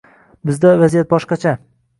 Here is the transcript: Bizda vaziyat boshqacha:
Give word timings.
Bizda 0.51 0.71
vaziyat 0.79 1.13
boshqacha: 1.15 1.57